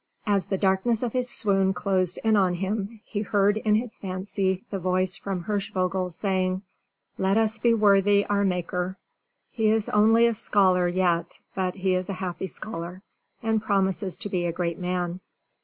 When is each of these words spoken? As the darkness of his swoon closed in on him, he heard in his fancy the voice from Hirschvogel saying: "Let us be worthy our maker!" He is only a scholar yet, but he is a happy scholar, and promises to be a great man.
As 0.25 0.47
the 0.47 0.57
darkness 0.57 1.03
of 1.03 1.13
his 1.13 1.29
swoon 1.29 1.73
closed 1.73 2.17
in 2.23 2.35
on 2.35 2.55
him, 2.55 3.01
he 3.05 3.21
heard 3.21 3.57
in 3.57 3.75
his 3.75 3.95
fancy 3.95 4.63
the 4.71 4.79
voice 4.79 5.15
from 5.15 5.43
Hirschvogel 5.43 6.09
saying: 6.11 6.63
"Let 7.19 7.37
us 7.37 7.59
be 7.59 7.75
worthy 7.75 8.25
our 8.25 8.43
maker!" 8.43 8.97
He 9.51 9.67
is 9.69 9.89
only 9.89 10.25
a 10.25 10.33
scholar 10.33 10.87
yet, 10.87 11.37
but 11.53 11.75
he 11.75 11.93
is 11.93 12.09
a 12.09 12.13
happy 12.13 12.47
scholar, 12.47 13.03
and 13.43 13.61
promises 13.61 14.17
to 14.17 14.29
be 14.29 14.47
a 14.47 14.51
great 14.51 14.79
man. 14.79 15.19